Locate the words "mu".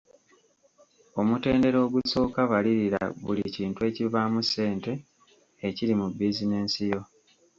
5.99-6.07